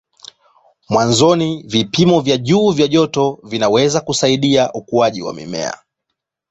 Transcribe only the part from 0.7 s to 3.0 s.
Mwanzoni vipimo vya juu vya